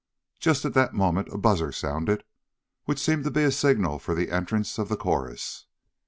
Just 0.39 0.65
at 0.65 0.73
that 0.73 0.95
moment 0.95 1.27
a 1.31 1.37
buzzer 1.37 1.71
sounded, 1.71 2.23
which 2.85 2.97
seemed 2.97 3.23
to 3.25 3.29
be 3.29 3.43
a 3.43 3.51
signal 3.51 3.99
for 3.99 4.15
the 4.15 4.31
entrance 4.31 4.79
of 4.79 4.89
the 4.89 4.97
chorus. 4.97 5.67